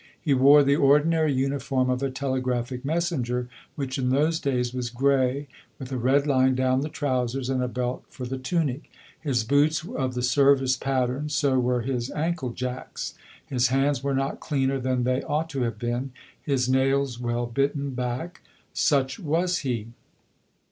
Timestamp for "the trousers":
6.81-7.51